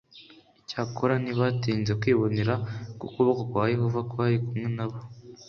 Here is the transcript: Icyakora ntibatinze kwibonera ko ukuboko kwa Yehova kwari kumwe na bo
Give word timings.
Icyakora 0.59 1.13
ntibatinze 1.23 1.91
kwibonera 2.01 2.53
ko 2.99 3.03
ukuboko 3.07 3.41
kwa 3.51 3.63
Yehova 3.73 3.99
kwari 4.11 4.37
kumwe 4.45 4.67
na 4.77 4.85
bo 4.89 4.97